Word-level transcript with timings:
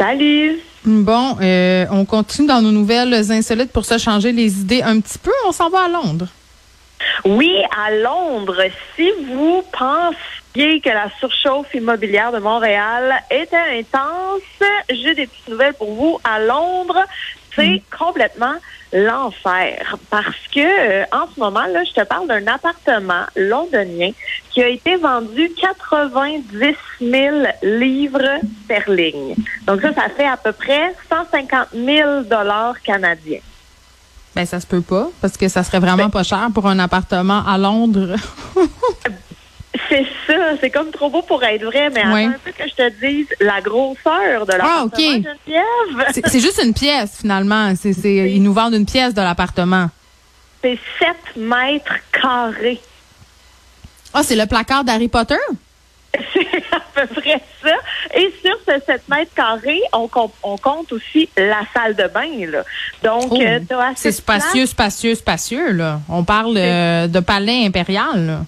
Salut! 0.00 0.58
Bon, 0.86 1.36
euh, 1.42 1.84
on 1.90 2.06
continue 2.06 2.48
dans 2.48 2.62
nos 2.62 2.70
nouvelles 2.70 3.30
insolites 3.30 3.70
pour 3.70 3.84
se 3.84 3.98
changer 3.98 4.32
les 4.32 4.60
idées 4.60 4.80
un 4.82 4.98
petit 4.98 5.18
peu. 5.18 5.30
On 5.46 5.52
s'en 5.52 5.68
va 5.68 5.80
à 5.80 5.88
Londres. 5.88 6.28
Oui, 7.26 7.54
à 7.76 7.90
Londres, 7.90 8.62
si 8.96 9.10
vous 9.28 9.62
pensiez 9.78 10.80
que 10.80 10.88
la 10.88 11.10
surchauffe 11.18 11.74
immobilière 11.74 12.32
de 12.32 12.38
Montréal 12.38 13.14
était 13.30 13.56
intense, 13.78 14.40
j'ai 14.88 15.14
des 15.14 15.26
petites 15.26 15.48
nouvelles 15.48 15.74
pour 15.74 15.92
vous. 15.92 16.18
À 16.24 16.40
Londres, 16.40 17.04
c'est 17.54 17.82
complètement 17.98 18.54
l'enfer 18.92 19.96
parce 20.10 20.48
que 20.52 20.60
euh, 20.60 21.04
en 21.12 21.26
ce 21.32 21.38
moment 21.38 21.66
là, 21.66 21.84
je 21.84 21.92
te 21.92 22.04
parle 22.04 22.26
d'un 22.26 22.46
appartement 22.46 23.24
londonien 23.36 24.10
qui 24.50 24.62
a 24.62 24.68
été 24.68 24.96
vendu 24.96 25.50
90 25.60 26.74
000 27.00 27.36
livres 27.62 28.40
sterling. 28.64 29.36
Donc 29.66 29.80
ça, 29.80 29.92
ça 29.94 30.08
fait 30.16 30.26
à 30.26 30.36
peu 30.36 30.52
près 30.52 30.94
150 31.08 31.68
000 31.72 32.22
dollars 32.22 32.80
canadiens. 32.82 33.40
Ben, 34.34 34.46
ça 34.46 34.60
se 34.60 34.66
peut 34.66 34.80
pas, 34.80 35.08
parce 35.20 35.36
que 35.36 35.48
ça 35.48 35.64
serait 35.64 35.80
vraiment 35.80 36.08
pas 36.08 36.22
cher 36.22 36.48
pour 36.54 36.66
un 36.68 36.78
appartement 36.78 37.44
à 37.46 37.58
Londres. 37.58 38.14
C'est 39.90 40.06
ça, 40.26 40.34
c'est 40.60 40.70
comme 40.70 40.90
trop 40.92 41.10
beau 41.10 41.20
pour 41.22 41.42
être 41.42 41.64
vrai, 41.64 41.90
mais 41.90 42.06
Ouais. 42.06 42.24
attends 42.26 42.34
un 42.36 42.38
peu 42.44 42.52
que 42.52 42.68
je 42.68 42.74
te 42.74 42.88
dise 43.04 43.26
la 43.40 43.60
grosseur 43.60 44.46
de 44.46 44.52
l'appartement, 44.52 44.82
Ah, 44.82 44.84
ok. 44.84 44.98
Geneviève. 45.00 46.22
C'est 46.26 46.40
juste 46.40 46.62
une 46.64 46.72
pièce, 46.72 47.18
finalement. 47.20 47.74
C'est, 47.74 47.90
ils 47.92 48.42
nous 48.42 48.52
vendent 48.52 48.74
une 48.74 48.86
pièce 48.86 49.12
de 49.14 49.20
l'appartement. 49.20 49.88
C'est 50.62 50.78
7 50.98 51.36
mètres 51.36 51.94
carrés. 52.12 52.80
Ah, 54.14 54.22
c'est 54.22 54.36
le 54.36 54.46
placard 54.46 54.84
d'Harry 54.84 55.08
Potter? 55.08 55.34
C'est 56.32 56.64
à 56.72 56.80
peu 57.06 57.06
près 57.20 57.40
ça. 57.62 57.74
Et 58.16 58.32
sur 58.44 58.56
ce 58.66 58.72
7 58.84 59.08
mètres 59.08 59.32
carrés, 59.34 59.80
on, 59.92 60.08
com- 60.08 60.30
on 60.42 60.56
compte 60.58 60.92
aussi 60.92 61.28
la 61.36 61.60
salle 61.72 61.94
de 61.94 62.08
bain. 62.08 62.46
Là. 62.50 62.62
Donc, 63.02 63.28
Oh, 63.30 63.40
euh, 63.40 63.58
c'est 63.94 64.10
spacieux, 64.12 64.66
spacieux, 64.66 65.14
spacieux, 65.14 65.70
là. 65.72 66.00
On 66.08 66.24
parle 66.24 66.54
euh, 66.56 67.06
de 67.06 67.20
palais 67.20 67.64
impérial, 67.64 68.26
là. 68.26 68.40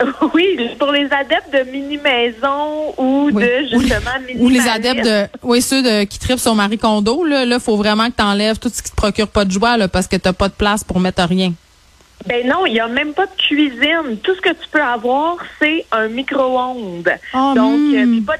Oui, 0.34 0.70
pour 0.78 0.92
les 0.92 1.12
adeptes 1.12 1.52
de 1.52 1.70
mini-maison 1.70 2.94
ou 2.96 3.30
Oui. 3.32 3.42
de, 3.44 3.68
justement, 3.70 4.10
Ou 4.38 4.48
les 4.48 4.68
adeptes 4.68 5.04
de, 5.04 5.26
oui, 5.42 5.62
ceux 5.62 5.82
de, 5.82 6.04
qui 6.04 6.18
tripent 6.18 6.38
sur 6.38 6.54
Marie 6.54 6.78
Kondo, 6.78 7.24
là, 7.24 7.44
là, 7.44 7.58
faut 7.58 7.76
vraiment 7.76 8.06
que 8.06 8.16
t'enlèves 8.16 8.58
tout 8.58 8.70
ce 8.72 8.82
qui 8.82 8.90
te 8.90 8.96
procure 8.96 9.28
pas 9.28 9.44
de 9.44 9.50
joie, 9.50 9.76
là, 9.76 9.88
parce 9.88 10.06
que 10.06 10.16
t'as 10.16 10.32
pas 10.32 10.48
de 10.48 10.54
place 10.54 10.84
pour 10.84 11.00
mettre 11.00 11.22
rien. 11.24 11.52
Ben 12.26 12.46
non, 12.46 12.66
il 12.66 12.74
n'y 12.74 12.80
a 12.80 12.86
même 12.88 13.14
pas 13.14 13.26
de 13.26 13.36
cuisine. 13.36 14.18
Tout 14.22 14.34
ce 14.34 14.40
que 14.40 14.50
tu 14.50 14.68
peux 14.70 14.82
avoir, 14.82 15.36
c'est 15.58 15.86
un 15.90 16.08
micro-ondes. 16.08 17.10
Oh, 17.34 17.52
Donc, 17.56 17.78
hmm. 17.78 17.94
euh, 17.94 18.06
puis 18.06 18.20
pas, 18.20 18.36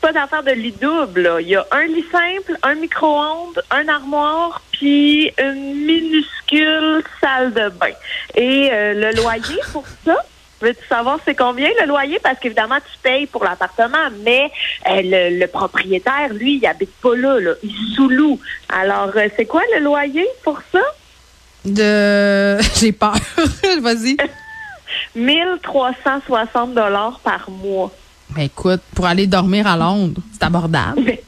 pas 0.00 0.12
d'affaire 0.12 0.44
de 0.44 0.52
lit 0.52 0.74
double. 0.80 1.38
Il 1.40 1.48
y 1.48 1.56
a 1.56 1.66
un 1.72 1.86
lit 1.86 2.04
simple, 2.12 2.56
un 2.62 2.74
micro-ondes, 2.76 3.60
un 3.72 3.88
armoire, 3.88 4.62
puis 4.70 5.32
une 5.42 5.74
minuscule 5.74 7.02
salle 7.20 7.52
de 7.52 7.68
bain. 7.70 7.94
Et 8.36 8.68
euh, 8.72 8.94
le 8.94 9.20
loyer 9.20 9.60
pour 9.72 9.84
ça, 10.04 10.14
veux-tu 10.60 10.84
savoir 10.88 11.18
c'est 11.24 11.34
combien 11.34 11.68
le 11.80 11.86
loyer? 11.86 12.18
Parce 12.22 12.38
qu'évidemment, 12.38 12.76
tu 12.76 12.98
payes 13.02 13.26
pour 13.26 13.44
l'appartement, 13.44 14.08
mais 14.24 14.50
euh, 14.88 15.00
le, 15.02 15.38
le 15.38 15.46
propriétaire, 15.46 16.32
lui, 16.32 16.56
il 16.56 16.66
habite 16.66 16.92
pas 17.02 17.14
là. 17.14 17.38
là. 17.40 17.52
Il 17.62 17.74
sous-loue. 17.94 18.40
Alors, 18.68 19.10
euh, 19.16 19.28
c'est 19.36 19.46
quoi 19.46 19.62
le 19.74 19.82
loyer 19.82 20.26
pour 20.42 20.60
ça? 20.72 20.80
De, 21.64 22.58
j'ai 22.80 22.92
peur. 22.92 23.16
Vas-y. 23.80 24.16
1360 25.14 26.74
dollars 26.74 27.20
par 27.22 27.50
mois. 27.50 27.92
Ben, 28.30 28.42
écoute, 28.42 28.80
pour 28.94 29.06
aller 29.06 29.26
dormir 29.26 29.66
à 29.66 29.76
Londres, 29.76 30.20
c'est 30.32 30.44
abordable. 30.44 31.18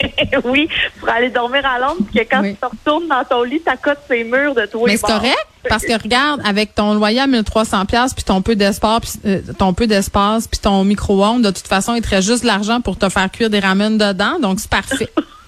oui, 0.44 0.68
pour 0.98 1.08
aller 1.08 1.30
dormir 1.30 1.64
à 1.66 1.78
Londres, 1.78 2.00
puis 2.12 2.24
que 2.24 2.30
quand 2.30 2.42
Oui. 2.42 2.54
tu 2.54 2.60
te 2.60 2.66
retournes 2.66 3.08
dans 3.08 3.24
ton 3.24 3.42
lit, 3.42 3.60
t'accotes 3.60 3.98
ces 4.08 4.24
murs 4.24 4.54
de 4.54 4.66
toi 4.66 4.82
Mais 4.86 4.96
c'est 4.96 5.06
correct 5.06 5.46
parce 5.68 5.84
que 5.84 6.02
regarde 6.02 6.40
avec 6.44 6.74
ton 6.74 6.94
loyer 6.94 7.20
à 7.20 7.26
1300 7.26 7.84
pièces 7.86 8.14
puis 8.14 8.24
ton 8.24 8.40
peu 8.40 8.56
d'espace 8.56 9.18
puis 9.18 9.30
euh, 9.30 9.40
ton 9.58 9.74
peu 9.74 9.86
d'espace 9.86 10.48
puis 10.48 10.58
ton 10.58 10.84
micro-ondes 10.84 11.42
de 11.42 11.50
toute 11.50 11.66
façon 11.66 11.94
il 11.94 12.00
te 12.00 12.08
reste 12.08 12.26
juste 12.28 12.44
l'argent 12.44 12.80
pour 12.80 12.96
te 12.96 13.08
faire 13.10 13.30
cuire 13.30 13.50
des 13.50 13.60
ramen 13.60 13.98
dedans 13.98 14.38
donc 14.40 14.58
c'est 14.60 14.70
parfait. 14.70 15.10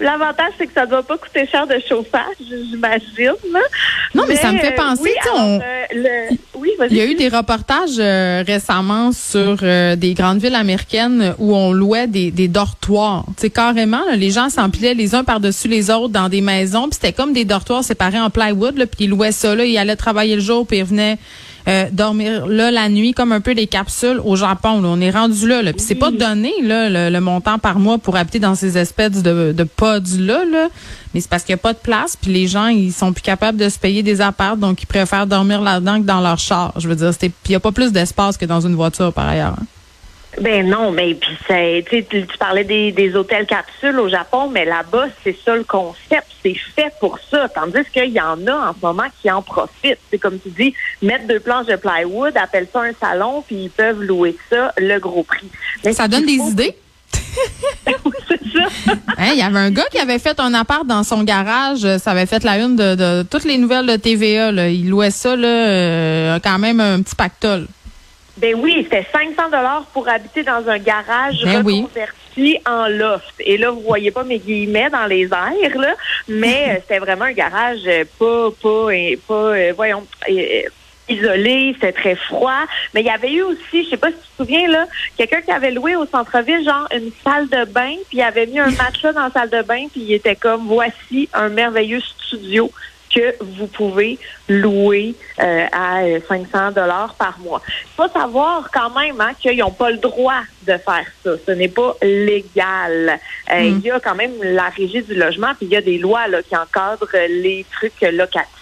L'avantage, 0.00 0.52
c'est 0.58 0.66
que 0.66 0.72
ça 0.72 0.86
doit 0.86 1.02
pas 1.02 1.16
coûter 1.18 1.46
cher 1.46 1.66
de 1.66 1.76
chauffage, 1.88 2.36
j'imagine. 2.40 3.32
Non, 4.14 4.24
mais 4.28 4.36
ça 4.36 4.52
me 4.52 4.58
fait 4.58 4.72
euh, 4.72 4.76
penser, 4.76 5.02
oui, 5.02 5.10
alors, 5.22 5.40
on- 5.46 5.60
euh, 5.60 5.84
le- 5.94 6.36
Oui, 6.58 6.70
vas-y. 6.78 6.90
Il 6.92 6.96
y 6.96 7.00
a 7.00 7.06
eu 7.06 7.14
des 7.14 7.28
reportages 7.28 7.98
euh, 7.98 8.42
récemment 8.46 9.12
sur 9.12 9.58
euh, 9.62 9.96
des 9.96 10.14
grandes 10.14 10.38
villes 10.40 10.54
américaines 10.54 11.34
où 11.38 11.54
on 11.54 11.72
louait 11.72 12.06
des, 12.06 12.30
des 12.30 12.48
dortoirs. 12.48 13.24
Sais, 13.36 13.50
carrément, 13.50 14.04
là, 14.08 14.16
les 14.16 14.30
gens 14.30 14.48
s'empilaient 14.48 14.94
les 14.94 15.14
uns 15.14 15.24
par-dessus 15.24 15.68
les 15.68 15.90
autres 15.90 16.08
dans 16.12 16.28
des 16.28 16.40
maisons, 16.40 16.84
puis 16.88 16.94
c'était 17.00 17.12
comme 17.12 17.32
des 17.32 17.44
dortoirs 17.44 17.84
séparés 17.84 18.20
en 18.20 18.30
plywood, 18.30 18.74
puis 18.86 19.04
ils 19.04 19.10
louaient 19.10 19.32
ça, 19.32 19.54
là, 19.54 19.64
ils 19.64 19.76
allaient 19.78 19.96
travailler 19.96 20.34
le 20.36 20.40
jour, 20.42 20.66
puis 20.66 20.78
ils 20.78 20.84
venaient 20.84 21.18
euh, 21.68 21.86
dormir 21.92 22.46
là 22.46 22.70
la 22.70 22.88
nuit, 22.88 23.12
comme 23.12 23.32
un 23.32 23.40
peu 23.40 23.54
des 23.54 23.66
capsules 23.66 24.20
au 24.24 24.36
Japon. 24.36 24.80
Là. 24.80 24.88
On 24.88 25.00
est 25.00 25.10
rendu 25.10 25.48
là, 25.48 25.62
là. 25.62 25.72
puis 25.72 25.82
c'est 25.82 25.94
pas 25.96 26.10
donné 26.10 26.52
là, 26.62 26.88
le, 26.88 27.10
le 27.12 27.20
montant 27.20 27.58
par 27.58 27.78
mois 27.78 27.98
pour 27.98 28.16
habiter 28.16 28.38
dans 28.38 28.54
ces 28.54 28.78
espèces 28.78 29.22
de, 29.22 29.52
de 29.56 29.64
pods-là, 29.64 30.44
là. 30.44 30.68
mais 31.12 31.20
c'est 31.20 31.28
parce 31.28 31.42
qu'il 31.42 31.54
n'y 31.54 31.60
a 31.60 31.62
pas 31.62 31.72
de 31.72 31.78
place, 31.78 32.16
puis 32.16 32.32
les 32.32 32.46
gens, 32.46 32.68
ils 32.68 32.92
sont 32.92 33.12
plus 33.12 33.22
capables 33.22 33.58
de 33.58 33.68
se 33.68 33.78
payer 33.78 34.02
des 34.02 34.20
apparts, 34.20 34.56
donc 34.56 34.82
ils 34.82 34.86
préfèrent 34.86 35.26
dormir 35.26 35.60
là-dedans 35.60 36.00
que 36.00 36.06
dans 36.06 36.20
leur 36.20 36.38
char. 36.38 36.72
Je 36.78 36.88
veux 36.88 36.96
dire, 36.96 37.10
puis 37.18 37.32
il 37.46 37.50
n'y 37.50 37.56
a 37.56 37.60
pas 37.60 37.72
plus 37.72 37.92
d'espace 37.92 38.36
que 38.36 38.44
dans 38.46 38.60
une 38.60 38.74
voiture, 38.74 39.12
par 39.12 39.26
ailleurs. 39.28 39.54
hein. 39.60 39.66
Ben 40.40 40.68
non, 40.68 40.90
mais 40.90 41.14
puis 41.14 41.30
c'est, 41.48 41.82
tu, 41.88 42.26
parlais 42.38 42.64
des, 42.64 42.92
des 42.92 43.16
hôtels 43.16 43.46
capsules 43.46 43.98
au 43.98 44.08
Japon, 44.08 44.50
mais 44.52 44.66
là-bas, 44.66 45.06
c'est 45.24 45.34
ça 45.44 45.56
le 45.56 45.64
concept, 45.64 46.26
c'est 46.42 46.54
fait 46.74 46.92
pour 47.00 47.18
ça. 47.30 47.48
Tandis 47.48 47.84
qu'il 47.90 48.10
y 48.12 48.20
en 48.20 48.46
a 48.46 48.68
en 48.68 48.74
ce 48.74 48.80
moment 48.84 49.04
qui 49.22 49.30
en 49.30 49.40
profitent. 49.40 49.98
C'est 50.10 50.18
comme 50.18 50.38
tu 50.38 50.50
dis, 50.50 50.74
mettre 51.00 51.26
deux 51.26 51.40
planches 51.40 51.66
de 51.66 51.76
plywood, 51.76 52.36
appelle 52.36 52.66
ça 52.70 52.82
un 52.82 52.92
salon, 53.00 53.42
puis 53.46 53.56
ils 53.64 53.70
peuvent 53.70 54.02
louer 54.02 54.36
ça 54.50 54.72
le 54.76 54.98
gros 54.98 55.22
prix. 55.22 55.48
Mais 55.84 55.94
Ça 55.94 56.06
donne 56.06 56.26
des 56.26 56.34
idées. 56.34 56.76
Oui, 58.04 58.12
c'est 58.28 58.40
ça. 58.52 58.66
Hein, 59.18 59.30
Il 59.32 59.38
y 59.38 59.42
avait 59.42 59.58
un 59.58 59.70
gars 59.70 59.84
qui 59.90 59.98
avait 59.98 60.18
fait 60.18 60.38
un 60.40 60.52
appart 60.54 60.86
dans 60.86 61.02
son 61.02 61.22
garage. 61.22 61.84
euh, 61.84 61.98
Ça 61.98 62.10
avait 62.12 62.26
fait 62.26 62.42
la 62.44 62.58
une 62.58 62.76
de, 62.76 62.94
de 62.94 63.22
toutes 63.22 63.44
les 63.44 63.58
nouvelles 63.58 63.86
de 63.86 63.96
TVA. 63.96 64.52
Là. 64.52 64.68
Il 64.68 64.88
louait 64.90 65.10
ça, 65.10 65.36
là, 65.36 65.46
euh, 65.48 66.38
quand 66.42 66.58
même 66.58 66.80
un 66.80 67.00
petit 67.02 67.14
pactole. 67.14 67.66
Ben 68.36 68.54
oui, 68.54 68.82
c'était 68.84 69.06
500 69.12 69.46
dollars 69.46 69.84
pour 69.92 70.08
habiter 70.08 70.42
dans 70.42 70.68
un 70.68 70.78
garage 70.78 71.42
Ben 71.44 71.62
oui. 71.64 71.82
reconverti 71.82 72.58
en 72.66 72.86
loft. 72.88 73.34
Et 73.40 73.56
là, 73.56 73.70
vous 73.70 73.80
voyez 73.80 74.10
pas 74.10 74.24
mes 74.24 74.38
guillemets 74.38 74.90
dans 74.90 75.06
les 75.06 75.24
airs, 75.24 75.78
là, 75.78 75.94
mais 76.28 76.68
euh, 76.68 76.74
c'était 76.80 76.98
vraiment 76.98 77.24
un 77.24 77.32
garage 77.32 77.80
euh, 77.86 78.04
pas, 78.18 78.50
pas, 78.62 78.92
euh, 78.92 79.16
pas, 79.26 79.72
voyons, 79.72 80.06
isolé, 81.08 81.72
c'était 81.74 81.92
très 81.92 82.14
froid. 82.14 82.64
Mais 82.92 83.00
il 83.00 83.06
y 83.06 83.10
avait 83.10 83.32
eu 83.32 83.42
aussi, 83.42 83.84
je 83.84 83.90
sais 83.90 83.96
pas 83.96 84.08
si 84.08 84.14
tu 84.14 84.20
te 84.20 84.42
souviens, 84.42 84.68
là, 84.68 84.86
quelqu'un 85.16 85.40
qui 85.40 85.50
avait 85.50 85.70
loué 85.70 85.96
au 85.96 86.04
centre-ville, 86.04 86.62
genre 86.64 86.86
une 86.94 87.10
salle 87.24 87.48
de 87.48 87.64
bain, 87.64 87.94
puis 88.08 88.18
il 88.18 88.22
avait 88.22 88.46
mis 88.46 88.58
un 88.58 88.70
matelas 88.70 89.12
dans 89.12 89.24
la 89.24 89.30
salle 89.30 89.50
de 89.50 89.62
bain, 89.62 89.86
puis 89.90 90.02
il 90.02 90.12
était 90.12 90.36
comme, 90.36 90.66
voici 90.66 91.28
un 91.32 91.48
merveilleux 91.48 92.00
studio 92.00 92.70
que 93.16 93.34
vous 93.40 93.66
pouvez 93.66 94.18
louer 94.48 95.14
euh, 95.40 95.66
à 95.72 96.02
500 96.28 96.72
dollars 96.72 97.14
par 97.14 97.38
mois. 97.38 97.62
Il 97.66 97.94
faut 97.96 98.08
savoir 98.12 98.68
quand 98.70 98.90
même 98.90 99.20
hein, 99.20 99.32
qu'ils 99.40 99.58
n'ont 99.58 99.70
pas 99.70 99.90
le 99.90 99.96
droit 99.96 100.42
de 100.66 100.76
faire 100.76 101.06
ça. 101.24 101.30
Ce 101.46 101.50
n'est 101.52 101.68
pas 101.68 101.96
légal. 102.02 103.18
Euh, 103.52 103.60
Il 103.60 103.80
y 103.80 103.90
a 103.90 103.98
quand 104.00 104.14
même 104.14 104.34
la 104.42 104.68
régie 104.68 105.02
du 105.02 105.14
logement, 105.14 105.54
puis 105.56 105.66
il 105.66 105.72
y 105.72 105.76
a 105.76 105.80
des 105.80 105.98
lois 105.98 106.28
là, 106.28 106.42
qui 106.42 106.54
encadrent 106.54 107.08
les 107.28 107.64
trucs 107.72 108.00
locatifs. 108.02 108.55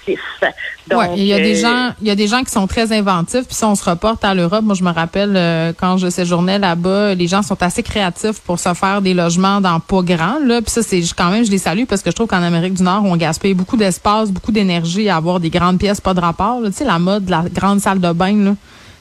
Donc, 0.91 1.01
ouais, 1.01 1.11
il 1.17 1.25
y 1.25 1.33
a 1.33 1.39
des 1.39 1.65
euh, 1.65 1.69
gens, 1.69 1.95
il 2.03 2.09
y 2.09 2.11
a 2.11 2.15
des 2.15 2.27
gens 2.27 2.43
qui 2.45 2.51
sont 2.53 2.67
très 2.67 2.93
inventifs. 2.93 3.47
Puis 3.47 3.55
si 3.55 3.65
on 3.65 3.75
se 3.75 3.89
reporte 3.89 4.25
à 4.25 4.35
l'Europe, 4.35 4.65
moi 4.65 4.75
je 4.75 4.85
me 4.85 4.91
rappelle 4.93 5.33
euh, 5.35 5.73
quand 5.79 5.97
je 5.97 6.11
séjournais 6.11 6.59
là-bas, 6.59 7.15
les 7.15 7.27
gens 7.27 7.43
sont 7.43 7.63
assez 7.63 7.83
créatifs 7.83 8.41
pour 8.41 8.59
se 8.59 8.75
faire 8.75 9.01
des 9.01 9.15
logements 9.15 9.61
dans 9.61 9.81
pas 9.81 10.03
grand. 10.03 10.39
Là, 10.45 10.61
puis 10.61 10.71
ça 10.71 10.83
c'est 10.83 11.01
quand 11.17 11.31
même 11.31 11.45
je 11.45 11.51
les 11.51 11.59
salue 11.59 11.85
parce 11.89 12.03
que 12.03 12.11
je 12.11 12.15
trouve 12.15 12.27
qu'en 12.29 12.43
Amérique 12.43 12.75
du 12.75 12.83
Nord 12.83 13.03
on 13.05 13.17
gaspille 13.17 13.55
beaucoup 13.55 13.77
d'espace, 13.79 14.31
beaucoup 14.31 14.53
d'énergie 14.53 15.09
à 15.09 15.17
avoir 15.17 15.41
des 15.41 15.51
grandes 15.51 15.79
pièces 15.79 16.01
pas 16.01 16.13
de 16.13 16.21
rapport. 16.21 16.61
là. 16.61 16.69
Tu 16.69 16.77
sais 16.77 16.85
la 16.85 16.99
mode, 16.99 17.25
de 17.25 17.31
la 17.31 17.45
grande 17.53 17.81
salle 17.81 18.01
de 18.01 18.13
bain 18.13 18.37
là. 18.45 18.55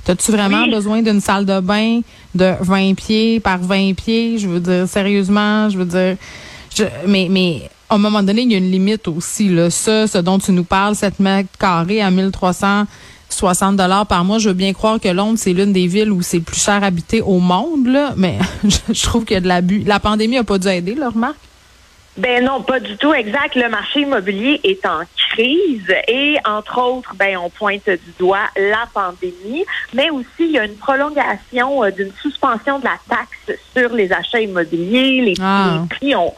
T'as-tu 0.05 0.31
vraiment 0.31 0.63
Oui. 0.63 0.71
besoin 0.71 1.01
d'une 1.01 1.21
salle 1.21 1.45
de 1.45 1.59
bain 1.61 2.01
de 2.35 2.53
20 2.59 2.93
pieds 2.95 3.39
par 3.39 3.57
20 3.59 3.93
pieds? 3.93 4.37
Je 4.37 4.49
veux 4.49 4.59
dire, 4.59 4.87
sérieusement, 4.87 5.69
je 5.69 5.77
veux 5.77 5.85
dire, 5.85 6.17
je, 6.75 6.83
mais, 7.07 7.27
mais, 7.29 7.69
à 7.89 7.95
un 7.95 7.97
moment 7.97 8.23
donné, 8.23 8.41
il 8.43 8.51
y 8.51 8.55
a 8.55 8.57
une 8.57 8.71
limite 8.71 9.07
aussi, 9.07 9.49
là. 9.49 9.69
Ça, 9.69 10.07
ce 10.07 10.17
dont 10.17 10.39
tu 10.39 10.51
nous 10.51 10.63
parles, 10.63 10.95
7 10.95 11.19
mètres 11.19 11.49
carrés 11.59 12.01
à 12.01 12.09
1360 12.09 13.75
dollars 13.75 14.05
par 14.07 14.23
mois, 14.25 14.39
je 14.39 14.49
veux 14.49 14.55
bien 14.55 14.73
croire 14.73 14.99
que 14.99 15.09
Londres, 15.09 15.37
c'est 15.37 15.53
l'une 15.53 15.73
des 15.73 15.87
villes 15.87 16.11
où 16.11 16.21
c'est 16.21 16.37
le 16.37 16.43
plus 16.43 16.59
cher 16.59 16.83
habité 16.83 17.21
au 17.21 17.39
monde, 17.39 17.87
là. 17.87 18.13
Mais 18.17 18.39
je, 18.63 19.03
trouve 19.03 19.25
qu'il 19.25 19.35
y 19.35 19.37
a 19.37 19.41
de 19.41 19.47
l'abus. 19.47 19.83
La 19.85 19.99
pandémie 19.99 20.37
a 20.37 20.43
pas 20.43 20.57
dû 20.57 20.67
aider, 20.67 20.95
là, 20.95 21.09
remarque? 21.09 21.37
Ben 22.15 22.43
non, 22.45 22.61
pas 22.61 22.79
du 22.79 22.95
tout. 22.97 23.13
Exact. 23.13 23.55
Le 23.55 23.69
marché 23.69 24.01
immobilier 24.01 24.59
est 24.63 24.85
en 24.85 25.01
crise 25.31 25.91
et 26.07 26.37
entre 26.45 26.77
autres, 26.79 27.15
ben 27.15 27.37
on 27.37 27.49
pointe 27.49 27.89
du 27.89 28.13
doigt 28.19 28.49
la 28.55 28.87
pandémie, 28.93 29.65
mais 29.95 30.11
aussi 30.11 30.27
il 30.39 30.51
y 30.51 30.59
a 30.59 30.65
une 30.65 30.75
prolongation 30.77 31.83
euh, 31.83 31.89
d'une 31.89 32.11
suspension 32.21 32.77
de 32.77 32.85
la 32.85 32.97
taxe 33.09 33.59
sur 33.75 33.89
les 33.95 34.11
achats 34.13 34.41
immobiliers. 34.41 35.21
Les, 35.21 35.33
Ah. 35.41 35.79
les 35.81 35.87
prix 35.95 36.15
ont 36.15 36.33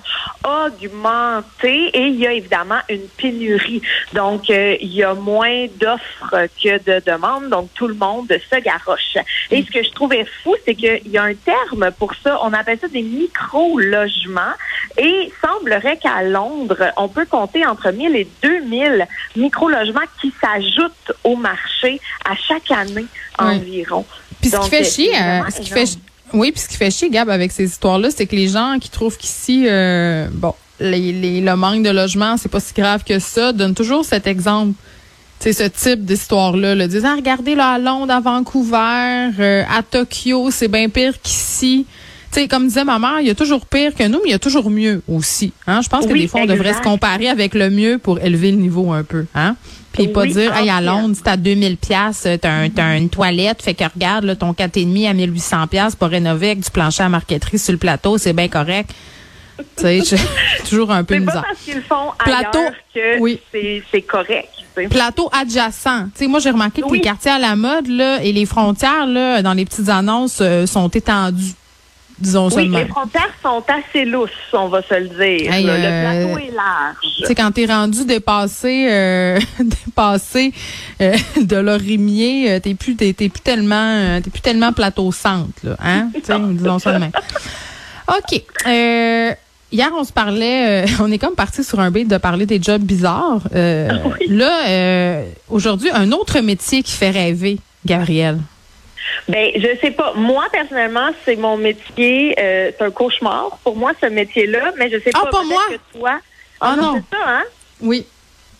augmenté 0.46 1.88
et 1.94 2.08
il 2.08 2.16
y 2.16 2.28
a 2.28 2.32
évidemment 2.32 2.80
une 2.90 3.08
pénurie. 3.18 3.82
Donc 4.14 4.50
euh, 4.50 4.78
il 4.80 4.94
y 4.94 5.04
a 5.04 5.14
moins 5.14 5.66
d'offres 5.80 6.48
que 6.64 6.78
de 6.84 7.04
demandes, 7.06 7.50
donc 7.50 7.70
tout 7.74 7.88
le 7.88 7.96
monde 7.96 8.28
se 8.30 8.60
garoche. 8.62 9.18
Et 9.52 9.64
ce 9.64 9.72
que 9.72 9.84
je 9.84 9.92
trouvais 9.92 10.26
fou, 10.44 10.56
c'est 10.66 10.76
qu'il 10.76 11.08
y 11.08 11.18
a 11.18 11.24
un 11.24 11.34
terme 11.36 11.92
pour 12.00 12.14
ça. 12.24 12.40
On 12.44 12.54
appelle 12.54 12.80
ça 12.80 12.88
des 12.88 13.02
micro-logements. 13.02 14.54
Et 14.98 15.32
semblerait 15.66 15.98
qu'à 15.98 16.22
Londres, 16.24 16.92
on 16.98 17.08
peut 17.08 17.26
compter 17.26 17.66
entre 17.66 17.92
1000 17.92 18.16
et 18.16 18.28
2000 18.44 19.08
micro-logements 19.36 20.00
qui 20.22 20.32
s'ajoutent 20.42 21.12
au 21.24 21.36
marché 21.36 22.00
à 22.30 22.34
chaque 22.36 22.72
année 22.72 23.06
environ. 23.40 24.06
Puis 24.42 24.50
ce 24.52 24.58
qui 24.58 24.70
fait 24.70 24.82
euh, 24.82 24.84
chier, 24.84 25.10
euh, 25.16 25.42
ce 25.50 25.62
qui 25.62 25.70
fait, 25.70 25.98
oui, 26.34 26.52
puis 26.52 26.62
ce 26.62 26.68
qui 26.70 26.78
fait 26.78 26.92
chier, 26.92 27.10
Gab, 27.10 27.30
avec 27.30 27.52
ces 27.52 27.66
histoires-là, 27.66 28.10
c'est 28.16 28.26
que 28.26 28.36
les 28.36 28.48
gens 28.48 28.78
qui 28.80 28.90
trouvent 28.90 29.18
qu'ici, 29.18 29.66
euh, 29.68 30.28
bon, 30.32 30.54
les, 30.80 31.12
les- 31.12 31.42
le 31.42 31.56
manque 31.56 31.84
de 31.84 31.90
logement, 31.90 32.38
c'est 32.38 32.50
pas 32.50 32.60
si 32.60 32.74
grave 32.74 33.04
que 33.04 33.20
ça, 33.20 33.54
donnent 33.54 33.76
toujours 33.76 34.06
cet 34.06 34.28
exemple. 34.28 34.74
C'est 35.40 35.54
ce 35.54 35.64
type 35.64 36.06
d'histoire-là. 36.06 36.76
Là, 36.76 36.88
disant, 36.88 37.10
ah, 37.12 37.16
regardez 37.18 37.56
là 37.56 37.72
à 37.72 37.78
Londres, 37.78 38.14
à 38.14 38.20
Vancouver, 38.22 39.30
euh, 39.40 39.64
à 39.70 39.84
Tokyo, 39.84 40.50
c'est 40.50 40.70
bien 40.70 40.88
pire 40.90 41.14
qu'ici. 41.22 41.86
Sais, 42.36 42.50
comme 42.50 42.68
disait 42.68 42.84
ma 42.84 43.00
mère, 43.00 43.22
il 43.22 43.28
y 43.28 43.30
a 43.30 43.34
toujours 43.34 43.66
pire 43.66 43.96
que 43.96 44.06
nous, 44.06 44.18
mais 44.22 44.28
il 44.28 44.32
y 44.32 44.34
a 44.34 44.40
toujours 44.40 44.70
mieux 44.70 45.02
aussi. 45.08 45.54
Hein? 45.68 45.80
Je 45.82 45.88
pense 45.88 46.06
que 46.06 46.12
des 46.12 46.28
fois, 46.28 46.42
on 46.42 46.46
devrait 46.46 46.68
exact. 46.68 46.84
se 46.84 46.90
comparer 46.90 47.30
avec 47.30 47.54
le 47.54 47.70
mieux 47.70 47.98
pour 47.98 48.20
élever 48.20 48.52
le 48.52 48.58
niveau 48.58 48.92
un 48.92 49.06
peu. 49.06 49.26
Hein? 49.34 49.56
Puis 49.94 50.10
pas 50.10 50.24
Oui, 50.24 50.34
dire, 50.34 50.54
hey, 50.54 50.70
à. 50.70 50.82
Londres, 50.82 51.16
c'est 51.16 51.30
à 51.30 51.38
2000 51.38 51.78
pièces, 51.78 52.28
t'as 52.42 52.52
un, 52.52 52.70
t'as 52.70 52.98
une 52.98 53.08
toilette, 53.08 53.62
fait 53.62 53.74
que 53.74 53.86
regarde, 53.86 54.26
là, 54.26 54.36
ton 54.36 54.52
4,5 54.52 55.10
à 55.10 55.14
1800 55.14 55.68
pièces 55.68 55.96
pour 55.96 56.10
rénover 56.10 56.48
avec 56.48 56.60
du 56.60 56.70
plancher 56.70 57.04
à 57.04 57.08
marqueterie 57.08 57.58
sur 57.58 57.72
le 57.72 57.78
plateau, 57.78 58.18
c'est 58.18 58.34
bien 58.34 58.50
correct. 58.50 58.90
tu 59.78 60.04
sais, 60.04 60.18
toujours 60.70 60.92
un 60.92 61.06
peu 61.06 61.14
pas 61.16 61.20
misère. 61.22 61.46
parce 61.48 61.62
qu'ils 61.64 61.76
le 61.76 61.82
font 61.84 62.12
Plateau, 62.20 62.66
que 62.94 63.20
oui. 63.20 63.40
c'est 63.54 64.02
correct. 64.02 64.50
Plateau 64.90 65.30
adjacent. 65.32 66.10
Moi, 66.28 66.42
j'ai 66.42 66.52
remarqué 66.52 66.82
que 66.82 66.92
les 66.92 67.00
quartiers 67.00 67.32
à 67.32 67.40
la 67.40 67.56
mode, 67.56 67.88
là, 67.88 68.22
et 68.22 68.34
les 68.34 68.46
frontières, 68.46 69.08
là, 69.08 69.42
dans 69.42 69.54
les 69.54 69.64
petites 69.64 69.88
annonces, 69.88 70.40
euh, 70.42 70.66
sont 70.66 70.90
étendues. 70.90 71.54
Disons 72.18 72.48
Oui, 72.56 72.70
les 72.70 72.86
frontières 72.86 73.34
sont 73.44 73.62
assez 73.68 74.06
lousses, 74.06 74.30
on 74.54 74.70
va 74.70 74.82
se 74.82 74.94
le 74.94 75.10
dire. 75.10 75.52
Hey, 75.52 75.66
là. 75.66 75.74
euh, 75.74 76.22
Le 76.22 76.28
plateau 76.34 76.48
est 76.48 76.56
large. 76.56 76.96
Tu 77.18 77.26
sais, 77.26 77.36
quand 77.36 77.52
t'es 77.52 77.66
rendu 77.66 78.06
dépassé, 78.06 78.88
euh, 78.90 79.40
dépassé 79.60 80.54
euh, 81.02 81.14
de 81.42 81.58
l'orimier, 81.58 82.60
t'es 82.62 82.74
plus, 82.74 82.96
t'es, 82.96 83.12
plus 83.14 83.30
tellement, 83.44 84.22
t'es 84.22 84.30
plus 84.30 84.42
tellement 84.42 84.72
plateau 84.72 85.12
centre, 85.12 85.50
là, 85.64 85.76
hein? 85.84 86.10
Disons 86.54 86.80
ça 86.80 86.94
de 86.94 87.00
même. 87.00 87.12
OK. 88.08 88.42
Hier, 89.72 89.90
on 89.98 90.04
se 90.06 90.14
parlait, 90.14 90.86
on 91.02 91.12
est 91.12 91.18
comme 91.18 91.36
parti 91.36 91.66
sur 91.66 91.82
un 91.82 91.92
beat 91.92 92.08
de 92.08 92.18
parler 92.18 92.46
des 92.46 92.62
jobs 92.62 92.82
bizarres. 92.82 93.42
Là, 93.52 95.22
aujourd'hui, 95.50 95.90
un 95.94 96.14
autre 96.14 96.40
métier 96.40 96.82
qui 96.82 96.94
fait 96.94 97.10
rêver, 97.10 97.58
Gabriel. 97.86 98.40
Ben, 99.28 99.52
je 99.56 99.78
sais 99.82 99.92
pas. 99.92 100.14
Moi, 100.16 100.46
personnellement, 100.52 101.10
c'est 101.24 101.36
mon 101.36 101.58
métier. 101.58 102.36
euh, 102.40 102.72
c'est 102.78 102.84
un 102.84 102.92
cauchemar 102.92 103.58
pour 103.64 103.76
moi, 103.76 103.92
ce 104.02 104.08
métier-là. 104.08 104.72
Mais 104.78 104.90
je 104.90 105.00
sais 105.00 105.12
Ah, 105.14 105.26
pas. 105.32 105.44
moi? 105.44 105.62
Que 105.70 105.98
toi. 105.98 106.20
Ah, 106.62 106.76
non. 106.76 106.96
C'est 107.10 107.18
ça, 107.18 107.24
hein? 107.28 107.44
Oui. 107.82 108.06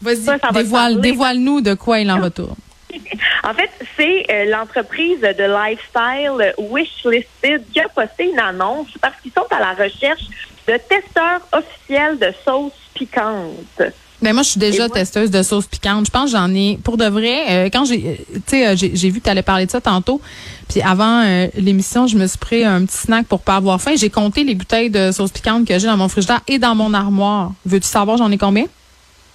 Vas-y, 0.02 0.26
dévoile, 0.54 1.00
dévoile-nous 1.02 1.62
de 1.62 1.74
quoi 1.74 2.00
il 2.00 2.12
en 2.12 2.22
retourne. 2.22 2.56
En 3.44 3.54
fait, 3.54 3.70
c'est 3.98 4.26
euh, 4.32 4.46
l'entreprise 4.46 5.20
de 5.20 5.70
lifestyle 5.70 6.54
Wishlisted 6.58 7.64
qui 7.72 7.80
a 7.80 7.88
posté 7.90 8.32
une 8.32 8.40
annonce 8.40 8.88
parce 9.02 9.14
qu'ils 9.22 9.32
sont 9.34 9.46
à 9.52 9.60
la 9.60 9.74
recherche 9.74 10.24
de 10.68 10.78
testeurs 10.78 11.42
officiels 11.52 12.18
de 12.18 12.32
sauces 12.44 12.72
piquantes. 12.96 13.82
Ben 14.22 14.34
moi, 14.34 14.44
je 14.44 14.50
suis 14.52 14.60
déjà 14.60 14.88
testeuse 14.90 15.30
de 15.30 15.44
sauce 15.44 15.68
piquante. 15.68 16.06
Je 16.06 16.12
pense 16.12 16.32
que 16.32 16.38
j'en 16.38 16.54
ai 16.54 16.80
pour 16.84 16.98
de 16.98 17.06
vrai. 17.06 17.44
euh, 17.50 17.70
quand 17.72 17.86
j'ai, 17.86 18.08
euh, 18.08 18.36
tu 18.36 18.42
sais, 18.48 18.68
euh, 18.68 18.76
j'ai 18.76 19.10
vu 19.10 19.20
que 19.20 19.26
tu 19.26 19.30
allais 19.30 19.42
parler 19.44 19.66
de 19.66 19.72
ça 19.72 19.82
tantôt. 19.82 20.22
Puis 20.70 20.82
avant 20.82 21.22
euh, 21.26 21.48
l'émission, 21.58 22.08
je 22.08 22.18
me 22.18 22.26
suis 22.26 22.38
pris 22.38 22.64
un 22.64 22.86
petit 22.86 22.98
snack 22.98 23.28
pour 23.28 23.42
pas 23.42 23.58
avoir 23.58 23.80
faim. 23.82 23.94
J'ai 23.98 24.10
compté 24.10 24.44
les 24.44 24.56
bouteilles 24.56 24.90
de 24.90 25.12
sauce 25.12 25.32
piquante 25.32 25.68
que 25.68 25.78
j'ai 25.78 25.88
dans 25.88 25.98
mon 25.98 26.08
frigidaire 26.08 26.42
et 26.48 26.58
dans 26.60 26.76
mon 26.76 26.94
armoire. 26.94 27.52
Veux-tu 27.66 27.88
savoir 27.88 28.18
j'en 28.18 28.32
ai 28.32 28.38
combien? 28.38 28.66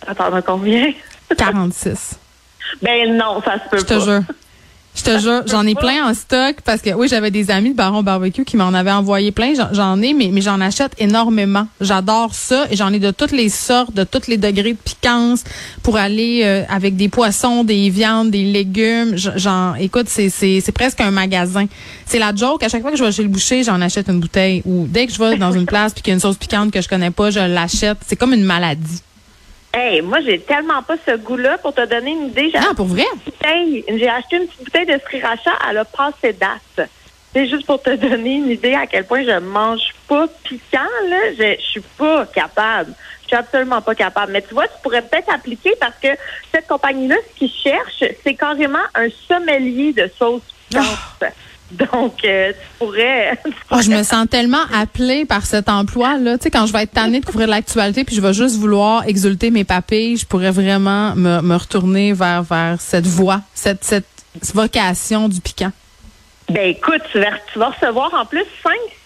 Attends, 0.06 0.30
combien? 0.46 0.92
46. 1.36 2.18
Ben 2.82 3.16
non, 3.16 3.40
ça 3.44 3.54
se 3.62 3.68
peut 3.70 3.78
Je 3.78 3.84
te 3.84 3.94
pas. 3.94 4.00
jure. 4.04 4.22
Je 4.92 5.04
te 5.04 5.18
jure, 5.18 5.42
j'en 5.46 5.64
ai 5.66 5.74
plein 5.76 6.10
en 6.10 6.14
stock 6.14 6.56
parce 6.64 6.82
que 6.82 6.90
oui, 6.90 7.06
j'avais 7.08 7.30
des 7.30 7.50
amis 7.50 7.70
de 7.70 7.74
Baron 7.76 8.02
Barbecue 8.02 8.44
qui 8.44 8.56
m'en 8.56 8.74
avaient 8.74 8.90
envoyé 8.90 9.30
plein. 9.30 9.52
J'en- 9.72 10.02
ai, 10.02 10.12
mais, 10.12 10.30
mais 10.32 10.40
j'en 10.40 10.60
achète 10.60 10.92
énormément. 10.98 11.66
J'adore 11.80 12.34
ça 12.34 12.66
et 12.70 12.76
j'en 12.76 12.92
ai 12.92 12.98
de 12.98 13.10
toutes 13.12 13.30
les 13.32 13.48
sortes, 13.48 13.94
de 13.94 14.04
tous 14.04 14.26
les 14.26 14.36
degrés 14.36 14.72
de 14.72 14.78
piquance 14.78 15.44
pour 15.82 15.96
aller 15.96 16.42
euh, 16.44 16.64
avec 16.68 16.96
des 16.96 17.08
poissons, 17.08 17.64
des 17.64 17.88
viandes, 17.88 18.30
des 18.30 18.44
légumes. 18.44 19.12
J'en, 19.16 19.74
écoute, 19.76 20.06
c'est 20.08 20.28
c'est 20.28 20.60
c'est 20.60 20.72
presque 20.72 21.00
un 21.00 21.12
magasin. 21.12 21.66
C'est 22.04 22.18
la 22.18 22.34
joke. 22.34 22.62
À 22.64 22.68
chaque 22.68 22.82
fois 22.82 22.90
que 22.90 22.96
je 22.98 23.04
vais 23.04 23.12
chez 23.12 23.22
le 23.22 23.28
boucher, 23.28 23.62
j'en 23.62 23.80
achète 23.80 24.08
une 24.08 24.20
bouteille. 24.20 24.60
Ou 24.66 24.86
dès 24.88 25.06
que 25.06 25.12
je 25.14 25.18
vais 25.18 25.36
dans 25.36 25.52
une 25.52 25.66
place 25.66 25.92
puis 25.94 26.02
qu'il 26.02 26.10
y 26.10 26.14
a 26.14 26.14
une 26.14 26.20
sauce 26.20 26.36
piquante 26.36 26.72
que 26.72 26.80
je 26.82 26.88
connais 26.88 27.12
pas, 27.12 27.30
je 27.30 27.40
l'achète. 27.40 27.98
C'est 28.06 28.16
comme 28.16 28.34
une 28.34 28.44
maladie. 28.44 29.00
Hey, 29.72 30.02
moi, 30.02 30.18
j'ai 30.20 30.40
tellement 30.40 30.82
pas 30.82 30.96
ce 31.06 31.16
goût-là. 31.16 31.58
Pour 31.58 31.72
te 31.72 31.84
donner 31.86 32.10
une 32.10 32.26
idée, 32.26 32.50
j'ai 32.52 32.58
Ah, 32.58 32.74
pour 32.74 32.86
vrai? 32.86 33.04
J'ai 33.88 34.08
acheté 34.08 34.36
une 34.36 34.46
petite 34.48 34.64
bouteille 34.64 34.86
de 34.86 34.98
sriracha, 35.06 35.52
elle 35.68 35.78
a 35.78 35.84
passé 35.84 36.32
date. 36.32 36.88
C'est 37.32 37.46
juste 37.48 37.66
pour 37.66 37.80
te 37.80 37.90
donner 38.08 38.34
une 38.36 38.50
idée 38.50 38.74
à 38.74 38.86
quel 38.86 39.04
point 39.04 39.22
je 39.22 39.38
mange 39.38 39.94
pas 40.08 40.26
piquant, 40.44 40.78
là. 41.08 41.32
Je, 41.38 41.54
je 41.58 41.64
suis 41.64 41.80
pas 41.96 42.26
capable. 42.26 42.92
Je 43.22 43.28
suis 43.28 43.36
absolument 43.36 43.80
pas 43.80 43.94
capable. 43.94 44.32
Mais 44.32 44.42
tu 44.42 44.54
vois, 44.54 44.66
tu 44.66 44.74
pourrais 44.82 45.02
peut-être 45.02 45.32
appliquer 45.32 45.74
parce 45.80 45.94
que 46.02 46.08
cette 46.52 46.66
compagnie-là, 46.66 47.14
ce 47.32 47.38
qu'ils 47.38 47.52
cherchent, 47.52 48.12
c'est 48.24 48.34
carrément 48.34 48.78
un 48.96 49.06
sommelier 49.28 49.92
de 49.92 50.10
sauce 50.18 50.42
piquante. 50.68 51.30
Donc, 51.72 52.24
euh, 52.24 52.52
tu 52.52 52.78
pourrais. 52.78 53.36
tu 53.44 53.52
Oh, 53.70 53.76
je 53.80 53.88
me 53.88 53.94
pourrais- 53.94 54.04
sens 54.04 54.26
tellement 54.28 54.62
appelée 54.74 55.24
par 55.24 55.46
cet 55.46 55.68
emploi-là. 55.68 56.36
Tu 56.38 56.44
sais, 56.44 56.50
quand 56.50 56.66
je 56.66 56.72
vais 56.72 56.82
être 56.82 56.92
tannée 56.92 57.20
de 57.20 57.24
couvrir 57.26 57.48
l'actualité 57.48 58.04
puis 58.04 58.16
je 58.16 58.20
vais 58.20 58.32
juste 58.34 58.56
vouloir 58.56 59.06
exulter 59.06 59.50
mes 59.50 59.64
papilles, 59.64 60.16
je 60.16 60.26
pourrais 60.26 60.50
vraiment 60.50 61.14
me, 61.14 61.40
me 61.40 61.56
retourner 61.56 62.12
vers, 62.12 62.42
vers 62.42 62.80
cette 62.80 63.06
voie, 63.06 63.40
cette, 63.54 63.84
cette 63.84 64.06
vocation 64.54 65.28
du 65.28 65.40
piquant. 65.40 65.72
Ben 66.48 66.70
écoute, 66.70 67.02
tu 67.12 67.20
vas, 67.20 67.30
tu 67.52 67.60
vas 67.60 67.68
recevoir 67.70 68.12
en 68.12 68.26
plus 68.26 68.44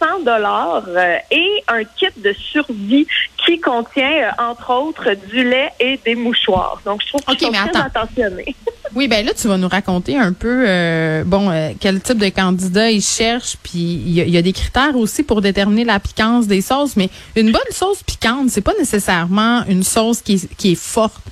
500 0.00 0.20
dollars 0.24 0.84
euh, 0.88 1.16
et 1.30 1.62
un 1.68 1.84
kit 1.84 2.06
de 2.16 2.32
survie 2.32 3.06
qui 3.44 3.60
contient 3.60 4.10
euh, 4.38 4.50
entre 4.50 4.72
autres 4.72 5.10
du 5.28 5.44
lait 5.44 5.70
et 5.78 6.00
des 6.06 6.14
mouchoirs. 6.14 6.80
Donc 6.86 7.02
je 7.02 7.08
trouve 7.08 7.20
Ok, 7.28 7.36
qu'ils 7.36 7.46
sont 7.48 7.52
mais 7.52 7.58
très 7.70 7.80
attends. 7.80 8.00
attentionnés. 8.00 8.54
Oui, 8.94 9.08
ben 9.08 9.26
là, 9.26 9.32
tu 9.34 9.48
vas 9.48 9.58
nous 9.58 9.68
raconter 9.68 10.16
un 10.16 10.32
peu, 10.32 10.64
euh, 10.68 11.24
bon, 11.24 11.50
euh, 11.50 11.70
quel 11.80 12.00
type 12.00 12.18
de 12.18 12.28
candidat 12.28 12.90
ils 12.92 13.02
cherchent, 13.02 13.56
puis 13.62 13.78
il 13.80 14.10
y, 14.30 14.36
a- 14.36 14.42
des 14.42 14.52
critères 14.52 14.96
aussi 14.96 15.22
pour 15.24 15.40
déterminer 15.40 15.84
la 15.84 15.98
piquance 15.98 16.46
des 16.46 16.60
sauces, 16.60 16.96
mais 16.96 17.10
une 17.34 17.50
bonne 17.50 17.60
sauce 17.72 18.02
piquante, 18.04 18.50
c'est 18.50 18.60
pas 18.60 18.74
nécessairement 18.78 19.64
une 19.66 19.82
sauce 19.82 20.20
qui 20.20 20.34
est, 20.34 20.54
qui 20.56 20.72
est 20.72 20.74
forte. 20.80 21.22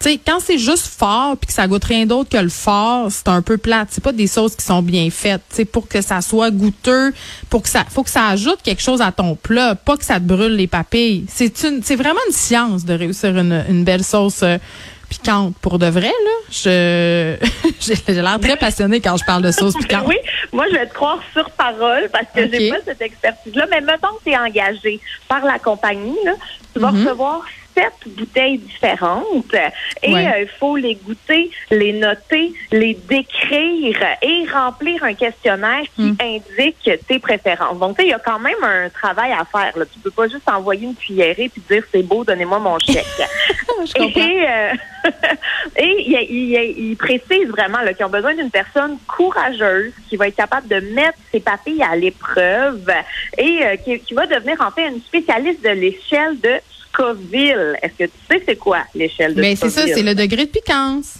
Tu 0.00 0.10
sais, 0.10 0.20
quand 0.24 0.38
c'est 0.38 0.58
juste 0.58 0.86
fort 0.86 1.36
puis 1.36 1.48
que 1.48 1.52
ça 1.52 1.66
goûte 1.66 1.82
rien 1.82 2.06
d'autre 2.06 2.30
que 2.30 2.36
le 2.36 2.48
fort, 2.50 3.10
c'est 3.10 3.26
un 3.26 3.42
peu 3.42 3.56
plate. 3.58 3.88
C'est 3.90 4.04
pas 4.04 4.12
des 4.12 4.28
sauces 4.28 4.54
qui 4.54 4.64
sont 4.64 4.80
bien 4.80 5.10
faites. 5.10 5.42
Tu 5.50 5.56
sais, 5.56 5.64
pour 5.64 5.88
que 5.88 6.00
ça 6.02 6.20
soit 6.20 6.52
goûteux, 6.52 7.12
pour 7.50 7.62
que 7.64 7.68
ça, 7.68 7.84
faut 7.90 8.04
que 8.04 8.10
ça 8.10 8.28
ajoute 8.28 8.58
quelque 8.62 8.80
chose 8.80 9.00
à 9.02 9.10
ton 9.10 9.34
plat, 9.34 9.74
pas 9.74 9.96
que 9.96 10.04
ça 10.04 10.20
te 10.20 10.24
brûle 10.24 10.54
les 10.54 10.68
papilles. 10.68 11.24
C'est 11.28 11.64
une, 11.64 11.82
c'est 11.82 11.96
vraiment 11.96 12.20
une 12.28 12.32
science 12.34 12.84
de 12.84 12.94
réussir 12.94 13.36
une, 13.36 13.64
une 13.68 13.82
belle 13.82 14.04
sauce. 14.04 14.44
euh, 14.44 14.58
piquante 15.08 15.56
pour 15.60 15.78
de 15.78 15.86
vrai 15.86 16.08
là 16.08 16.36
je 16.50 17.36
j'ai 17.80 18.12
l'air 18.14 18.38
très 18.40 18.56
passionnée 18.56 19.00
quand 19.00 19.16
je 19.16 19.24
parle 19.24 19.42
de 19.42 19.50
sauce 19.50 19.74
piquante 19.74 20.04
Oui, 20.06 20.16
moi, 20.52 20.64
je 20.70 20.76
vais 20.76 20.86
te 20.86 20.94
croire 20.94 21.20
sur 21.32 21.50
parole 21.50 22.08
parce 22.12 22.26
que 22.34 22.50
j'ai 22.50 22.70
pas 22.70 22.76
cette 22.84 23.02
expertise-là. 23.02 23.66
Mais 23.70 23.80
mettons 23.80 24.08
que 24.18 24.24
tu 24.24 24.30
es 24.30 24.36
engagé 24.38 25.00
par 25.28 25.44
la 25.44 25.58
compagnie, 25.58 26.16
là, 26.24 26.32
tu 26.74 26.80
vas 26.80 26.90
Mhm. 26.90 27.04
recevoir 27.06 27.42
sept 27.78 28.14
bouteilles 28.16 28.58
différentes 28.58 29.54
et 30.02 30.12
Ouais. 30.12 30.26
euh, 30.26 30.40
il 30.42 30.48
faut 30.48 30.76
les 30.76 30.94
goûter, 30.96 31.50
les 31.70 31.92
noter, 31.92 32.52
les 32.72 32.94
décrire 32.94 33.98
et 34.22 34.46
remplir 34.52 35.04
un 35.04 35.14
questionnaire 35.14 35.82
qui 35.94 36.02
Mhm. 36.02 36.16
indique 36.20 36.90
tes 37.06 37.18
préférences. 37.18 37.78
Donc, 37.78 37.96
tu 37.96 38.02
sais, 38.02 38.08
il 38.08 38.10
y 38.10 38.14
a 38.14 38.18
quand 38.18 38.38
même 38.40 38.62
un 38.62 38.88
travail 38.88 39.32
à 39.32 39.44
faire. 39.44 39.76
Là. 39.78 39.84
Tu 39.92 39.98
peux 40.00 40.10
pas 40.10 40.28
juste 40.28 40.48
envoyer 40.48 40.86
une 40.86 40.94
cuillerée 40.94 41.48
puis 41.52 41.62
dire 41.68 41.82
c'est 41.92 42.02
beau, 42.02 42.24
donnez-moi 42.24 42.58
mon 42.58 42.78
chèque. 42.78 43.04
Et, 43.96 44.46
euh, 44.48 44.72
et 45.76 46.04
il, 46.06 46.26
il- 46.30 46.88
il 46.90 46.96
précise 46.96 47.48
vraiment 47.48 47.78
qu'ils 47.96 48.04
ont 48.04 48.08
besoin 48.10 48.34
d'une 48.34 48.50
personne 48.50 48.98
courageuse 49.06 49.92
qui 50.08 50.16
va 50.16 50.28
être 50.28 50.36
capable 50.36 50.66
de 50.68 50.80
mettre 50.80 51.18
ses 51.32 51.40
papilles 51.40 51.82
à 51.82 51.94
l'épreuve 51.96 52.90
et 53.38 53.60
euh, 53.64 53.76
qui, 53.76 53.98
qui 54.00 54.14
va 54.14 54.26
devenir 54.26 54.60
en 54.60 54.70
fait 54.70 54.88
une 54.88 55.00
spécialiste 55.00 55.62
de 55.62 55.70
l'échelle 55.70 56.38
de 56.40 56.54
Scoville. 56.98 57.76
Est-ce 57.82 57.92
que 57.92 58.04
tu 58.04 58.18
sais 58.30 58.42
c'est 58.44 58.56
quoi 58.56 58.80
l'échelle 58.94 59.34
de 59.34 59.40
mais 59.40 59.56
c'est 59.56 59.70
Scoville? 59.70 59.88
ça 59.90 59.94
c'est 59.94 60.02
le 60.02 60.14
degré 60.14 60.46
de 60.46 60.50
piquance 60.50 61.18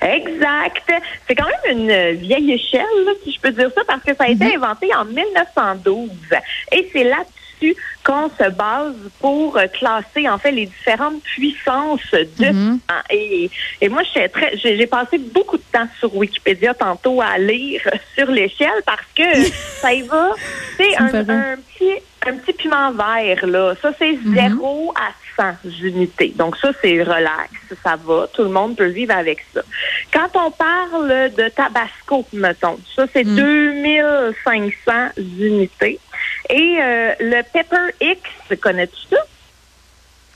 Exact. 0.00 0.90
C'est 1.28 1.34
quand 1.34 1.46
même 1.46 1.78
une 1.78 2.16
vieille 2.18 2.52
échelle, 2.52 3.04
là, 3.04 3.12
si 3.22 3.32
je 3.32 3.40
peux 3.40 3.52
dire 3.52 3.70
ça, 3.72 3.82
parce 3.86 4.02
que 4.02 4.14
ça 4.16 4.24
a 4.24 4.28
été 4.28 4.56
inventé 4.56 4.92
en 4.94 5.04
1912. 5.04 6.10
Et 6.72 6.90
c'est 6.92 7.04
là-dessus 7.04 7.41
qu'on 8.04 8.28
se 8.30 8.50
base 8.50 8.94
pour 9.20 9.56
euh, 9.56 9.66
classer, 9.68 10.28
en 10.28 10.38
fait, 10.38 10.50
les 10.52 10.66
différentes 10.66 11.22
puissances 11.22 12.10
de. 12.12 12.76
Ah, 12.88 13.02
Et, 13.10 13.50
et 13.80 13.88
moi, 13.88 14.02
suis 14.04 14.28
très, 14.30 14.56
j'ai 14.56 14.76
j'ai 14.76 14.86
passé 14.86 15.18
beaucoup 15.18 15.56
de 15.56 15.62
temps 15.72 15.88
sur 15.98 16.14
Wikipédia 16.16 16.74
tantôt 16.74 17.20
à 17.20 17.38
lire 17.38 17.80
sur 18.16 18.30
l'échelle 18.30 18.82
parce 18.86 19.06
que 19.16 19.44
ça 19.80 19.92
y 19.92 20.02
va. 20.02 20.30
C'est 20.76 20.96
un, 20.96 21.08
petit, 21.56 21.92
un 22.26 22.34
petit 22.36 22.52
piment 22.54 22.92
vert, 22.92 23.46
là. 23.46 23.74
Ça, 23.80 23.92
c'est 23.98 24.12
Mhm. 24.12 24.34
0 24.34 24.94
à 24.96 25.10
100 25.62 25.68
unités. 25.82 26.32
Donc, 26.36 26.56
ça, 26.58 26.70
c'est 26.82 27.02
relax. 27.02 27.50
Ça 27.82 27.96
va. 27.96 28.26
Tout 28.34 28.42
le 28.42 28.50
monde 28.50 28.76
peut 28.76 28.86
vivre 28.88 29.14
avec 29.16 29.38
ça. 29.54 29.62
Quand 30.12 30.28
on 30.34 30.50
parle 30.50 31.30
de 31.36 31.48
Tabasco, 31.48 32.26
mettons, 32.32 32.78
ça, 32.94 33.06
c'est 33.12 33.24
Mm. 33.24 33.36
2500 33.36 34.92
unités. 35.38 35.98
Et 36.50 36.78
euh, 36.80 37.12
le 37.20 37.42
Pepper 37.52 37.92
X, 38.00 38.20
connais-tu 38.60 38.96
ça? 39.10 39.16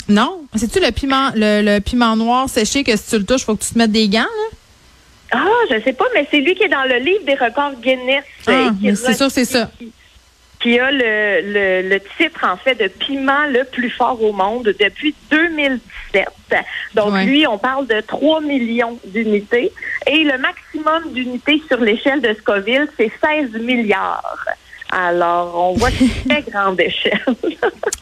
non 0.09 0.43
c'est 0.55 0.71
tu 0.71 0.79
le 0.79 0.93
piment 0.93 1.31
le, 1.35 1.63
le 1.63 1.81
piment 1.81 2.15
noir 2.15 2.49
séché 2.49 2.85
que 2.85 2.97
si 2.97 3.11
tu 3.11 3.19
le 3.19 3.25
touches 3.25 3.45
faut 3.45 3.57
que 3.57 3.65
tu 3.65 3.73
te 3.73 3.79
mettes 3.79 3.91
des 3.91 4.09
gants 4.09 4.21
là? 4.21 4.57
Ah, 5.33 5.45
je 5.69 5.81
sais 5.83 5.93
pas, 5.93 6.05
mais 6.15 6.29
c'est 6.31 6.39
lui 6.39 6.55
qui 6.55 6.63
est 6.63 6.69
dans 6.69 6.85
le 6.85 6.99
livre 6.99 7.25
des 7.25 7.35
records 7.35 7.73
Guinness. 7.83 8.23
Ah, 8.47 8.71
c'est 8.95 9.15
sûr, 9.15 9.29
c'est 9.29 9.45
ça. 9.45 9.69
Qui, 9.77 9.91
qui 10.61 10.79
a 10.79 10.93
le, 10.93 11.01
le, 11.83 11.89
le 11.89 12.01
titre, 12.17 12.45
en 12.45 12.57
fait, 12.57 12.77
de 12.77 12.87
piment 12.87 13.47
le 13.49 13.65
plus 13.65 13.91
fort 13.91 14.23
au 14.23 14.33
monde 14.33 14.73
depuis 14.79 15.17
2017. 15.33 16.29
Donc, 16.95 17.13
Ouais. 17.13 17.25
lui, 17.27 17.45
on 17.49 17.59
parle 17.59 17.89
de 17.89 18.01
3 18.01 18.41
millions 18.43 19.01
d'unités. 19.05 19.73
Et 20.07 20.23
le 20.23 20.39
maximum 20.39 21.13
d'unités 21.13 21.61
sur 21.67 21.79
l'échelle 21.81 22.21
de 22.21 22.33
Scoville, 22.35 22.87
c'est 22.97 23.11
16 23.21 23.61
milliards. 23.61 24.47
Alors, 24.91 25.55
on 25.55 25.75
voit 25.75 25.91
une 26.01 26.09
très 26.29 26.43
grande 26.43 26.81
échelle. 26.81 27.21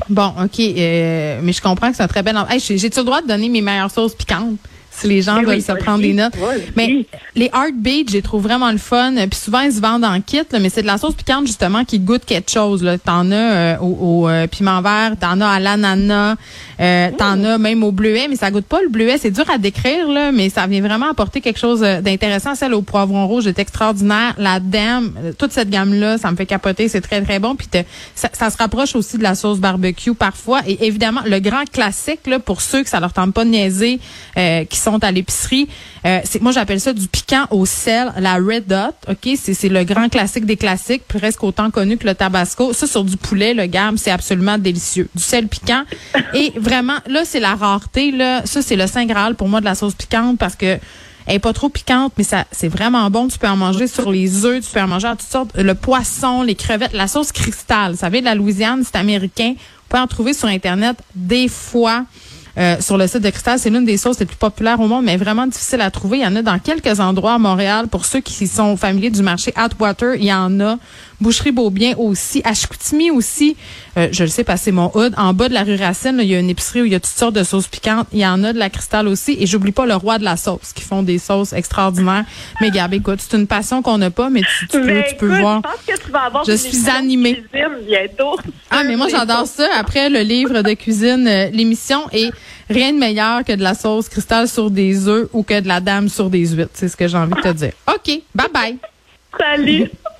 bon 0.09 0.35
ok 0.43 0.61
euh, 0.61 1.41
mais 1.43 1.53
je 1.53 1.62
comprends 1.62 1.91
que 1.91 1.97
c'est 1.97 2.03
un 2.03 2.09
très 2.09 2.23
bel 2.23 2.37
hey, 2.50 2.61
j'ai 2.61 2.76
j'ai-tu 2.76 2.99
le 2.99 3.05
droit 3.05 3.23
de 3.23 3.26
donner 3.29 3.49
mes 3.49 3.62
meilleures 3.62 3.91
sauces 3.91 4.14
piquantes? 4.14 4.59
Si 4.97 5.09
les 5.09 5.23
gens 5.23 5.37
Eh 5.37 5.41
oui, 5.41 5.47
veulent 5.47 5.63
se 5.63 5.73
vas-y, 5.73 5.83
prendre 5.83 6.03
des 6.03 6.13
notes 6.13 6.35
mais 6.77 7.07
les 7.35 7.51
Heartbeat, 7.53 8.09
je 8.09 8.15
les 8.15 8.23
trouve 8.23 8.43
vraiment 8.43 8.71
le 8.71 8.79
fun. 8.79 9.15
Puis 9.31 9.41
souvent, 9.41 9.61
ils 9.61 9.73
se 9.73 9.81
vendent 9.81 10.05
en 10.05 10.21
kit, 10.21 10.43
là, 10.51 10.59
mais 10.59 10.69
c'est 10.69 10.83
de 10.83 10.87
la 10.87 10.99
sauce 10.99 11.15
piquante, 11.15 11.47
justement, 11.47 11.85
qui 11.85 11.99
goûte 11.99 12.25
quelque 12.25 12.51
chose. 12.51 12.83
Là. 12.83 12.99
T'en 12.99 13.31
as 13.31 13.35
euh, 13.35 13.77
au, 13.79 14.23
au, 14.25 14.29
euh, 14.29 14.47
piment 14.47 14.81
vert, 14.83 15.13
t'en 15.19 15.41
as 15.41 15.49
à 15.49 15.61
l'ananas, 15.61 16.37
euh, 16.81 17.11
t'en 17.17 17.43
as 17.45 17.59
même 17.59 17.83
au 17.83 17.93
bleuet, 17.93 18.27
mais 18.29 18.37
ça 18.37 18.51
goûte 18.51 18.67
pas 18.67 18.81
le 18.83 18.89
bleuet. 18.89 19.19
C'est 19.19 19.31
dur 19.31 19.49
à 19.51 19.59
décrire, 19.59 20.09
là, 20.09 20.33
mais 20.33 20.49
ça 20.49 20.67
vient 20.67 20.81
vraiment 20.81 21.11
apporter 21.11 21.41
quelque 21.41 21.59
chose 21.59 21.83
euh, 21.83 22.01
d'intéressant. 22.01 22.55
Celle 22.55 22.75
au 22.75 22.83
poivron 22.83 23.27
rouge 23.27 23.47
est 23.47 23.59
extraordinaire. 23.59 24.35
La 24.39 24.61
dame, 24.61 25.13
toute 25.39 25.53
cette 25.53 25.71
gamme-là, 25.71 26.19
ça 26.19 26.31
me 26.31 26.37
fait 26.37 26.47
capoter. 26.47 26.89
C'est 26.89 27.01
très, 27.01 27.23
très 27.23 27.39
bon. 27.39 27.57
Puis 27.57 27.69
ça, 28.15 28.29
ça 28.33 28.51
se 28.51 28.57
rapproche 28.57 28.95
aussi 28.97 29.19
de 29.19 29.23
la 29.23 29.35
sauce 29.35 29.59
barbecue 29.59 30.15
parfois. 30.15 30.61
Et 30.67 30.87
évidemment, 30.87 31.21
le 31.25 31.41
grand 31.41 31.65
classique, 31.71 32.27
là, 32.27 32.39
pour 32.39 32.61
ceux 32.61 32.83
que 32.83 32.89
ça 32.89 33.01
leur 33.01 33.13
tente 33.13 33.33
pas 33.33 33.45
de 33.45 33.51
niaiser, 33.51 34.01
euh, 34.37 34.65
qui 34.65 34.79
sont 34.85 35.03
à 35.03 35.11
l'épicerie, 35.11 35.69
euh, 36.07 36.21
c'est 36.25 36.41
moi 36.41 36.53
j'appelle 36.53 36.81
ça 36.81 36.93
du 36.93 37.09
piquant 37.09 37.47
au 37.50 37.67
sel, 37.67 38.12
la 38.19 38.35
Red 38.35 38.67
Dot. 38.67 38.95
Ok, 39.09 39.37
c'est 39.37 39.55
c'est 39.55 39.69
le 39.69 39.85
grand 39.85 40.09
classique 40.09 40.47
des 40.47 40.57
classiques, 40.57 41.03
presque 41.09 41.43
autant 41.43 41.71
connu 41.71 41.97
que 41.97 42.07
le 42.07 42.14
Tabasco. 42.14 42.73
Ça 42.73 42.87
sur 42.87 43.05
du 43.05 43.17
poulet, 43.17 43.55
le 43.55 43.67
gamme, 43.67 43.97
c'est 43.97 44.11
absolument 44.11 44.59
délicieux. 44.59 45.09
Du 45.14 45.23
sel 45.23 45.49
piquant 45.49 45.85
et 46.35 46.53
vraiment 46.57 46.99
là 47.07 47.25
c'est 47.25 47.41
la 47.41 47.55
rareté 47.55 48.11
là. 48.11 48.45
Ça 48.47 48.62
c'est 48.62 48.76
le 48.76 48.87
saint 48.87 49.07
graal 49.07 49.35
pour 49.35 49.49
moi 49.49 49.61
de 49.61 49.64
la 49.64 49.75
sauce 49.75 49.95
piquante 49.95 50.38
parce 50.38 50.57
que 50.57 50.79
elle 51.26 51.37
est 51.37 51.41
pas 51.41 51.55
trop 51.55 51.71
piquante, 51.71 52.12
mais 52.19 52.25
ça 52.25 52.45
c'est 52.53 52.69
vraiment 52.69 53.11
bon. 53.11 53.29
Tu 53.29 53.38
peux 53.38 53.49
en 53.49 53.57
manger 53.57 53.87
sur 53.87 54.11
les 54.11 54.45
œufs, 54.45 54.64
tu 54.64 54.71
peux 54.71 54.81
en 54.81 54.88
manger 54.88 55.09
à 55.09 55.17
toutes 55.17 55.29
sortes. 55.29 55.57
Le 55.57 55.75
poisson, 55.75 56.43
les 56.43 56.55
crevettes, 56.55 56.93
la 56.93 57.09
sauce 57.09 57.33
cristal. 57.33 57.97
Ça 57.97 58.11
vient 58.11 58.21
de 58.21 58.26
la 58.26 58.35
Louisiane, 58.35 58.83
c'est 58.85 58.97
américain. 58.97 59.55
Vous 59.57 59.88
pouvez 59.88 60.03
en 60.03 60.07
trouver 60.07 60.35
sur 60.35 60.49
internet 60.49 60.97
des 61.14 61.49
fois. 61.49 62.05
Euh, 62.56 62.76
sur 62.80 62.96
le 62.96 63.06
site 63.06 63.23
de 63.23 63.30
Cristal, 63.30 63.58
c'est 63.58 63.70
l'une 63.70 63.84
des 63.84 63.96
sauces 63.96 64.20
les 64.20 64.26
plus 64.26 64.37
populaires 64.37 64.78
au 64.80 64.87
monde, 64.87 65.04
mais 65.04 65.16
vraiment 65.16 65.46
difficile 65.46 65.80
à 65.80 65.90
trouver. 65.90 66.18
Il 66.18 66.23
y 66.23 66.26
en 66.26 66.37
a 66.37 66.42
dans 66.42 66.58
quelques 66.58 67.00
endroits 67.00 67.34
à 67.34 67.38
Montréal. 67.38 67.88
Pour 67.88 68.04
ceux 68.04 68.20
qui 68.20 68.46
sont 68.46 68.76
familiers 68.76 69.11
du 69.11 69.23
marché 69.23 69.52
Atwater, 69.56 70.14
il 70.16 70.25
y 70.25 70.32
en 70.32 70.61
a. 70.61 70.78
Boucherie 71.20 71.52
Beaubien 71.52 71.94
aussi. 71.96 72.42
À 72.44 72.54
Chicoutimi 72.54 73.11
aussi, 73.11 73.56
euh, 73.96 74.08
je 74.11 74.25
le 74.25 74.28
sais 74.28 74.44
parce 74.44 74.61
que 74.61 74.64
c'est 74.66 74.73
mon 74.73 74.90
hood. 74.94 75.14
En 75.16 75.32
bas 75.32 75.49
de 75.49 75.54
la 75.54 75.62
rue 75.62 75.76
Racine, 75.76 76.16
là, 76.16 76.23
il 76.23 76.28
y 76.28 76.34
a 76.34 76.38
une 76.38 76.50
épicerie 76.50 76.82
où 76.82 76.84
il 76.84 76.92
y 76.92 76.94
a 76.94 77.00
toutes 77.00 77.16
sortes 77.16 77.34
de 77.34 77.44
sauces 77.44 77.68
piquantes. 77.68 78.08
Il 78.12 78.18
y 78.18 78.26
en 78.26 78.42
a 78.44 78.52
de 78.52 78.58
la 78.58 78.68
Cristal 78.68 79.08
aussi. 79.08 79.37
Et 79.38 79.46
j'oublie 79.46 79.73
pas 79.73 79.87
le 79.87 79.94
roi 79.94 80.18
de 80.18 80.25
la 80.25 80.37
sauce, 80.37 80.73
qui 80.75 80.82
font 80.82 81.02
des 81.02 81.18
sauces 81.18 81.52
extraordinaires. 81.52 82.25
Mais 82.61 82.70
Gab, 82.70 82.92
écoute, 82.92 83.20
c'est 83.20 83.37
une 83.37 83.46
passion 83.46 83.80
qu'on 83.80 83.99
n'a 83.99 84.11
pas, 84.11 84.28
mais 84.28 84.42
tu, 84.42 84.66
tu 84.68 84.80
peux, 84.80 85.02
tu 85.08 85.14
peux 85.16 85.38
voir. 85.38 85.62
Je 85.64 85.70
pense 85.70 85.96
que 85.99 86.04
tu 86.04 86.11
vas 86.11 86.23
avoir 86.25 86.44
Je 86.44 86.52
suis 86.52 86.88
animée. 86.90 87.42
cuisine 87.50 87.68
bientôt. 87.87 88.37
Ah, 88.70 88.82
mais 88.84 88.96
moi, 88.96 89.06
j'adore 89.11 89.46
ça. 89.46 89.68
Après 89.78 90.11
le 90.11 90.20
livre 90.20 90.62
de 90.62 90.75
cuisine, 90.75 91.26
euh, 91.28 91.49
l'émission, 91.52 92.02
et 92.12 92.30
rien 92.69 92.93
de 92.93 92.99
meilleur 92.99 93.45
que 93.45 93.53
de 93.53 93.63
la 93.63 93.75
sauce 93.75 94.09
cristal 94.09 94.49
sur 94.49 94.71
des 94.71 95.09
œufs 95.09 95.29
ou 95.33 95.43
que 95.43 95.61
de 95.61 95.69
la 95.69 95.81
dame 95.81 96.09
sur 96.09 96.31
des 96.31 96.47
huîtres. 96.47 96.73
C'est 96.75 96.89
ce 96.89 96.97
que 96.97 97.09
j'ai 97.09 97.19
envie 97.19 97.35
de 97.35 97.41
te 97.41 97.53
dire. 97.53 97.73
OK. 97.89 98.23
Bye 98.35 98.49
bye. 98.53 98.79
Salut! 99.39 99.91